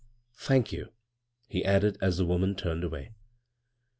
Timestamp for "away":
2.83-3.11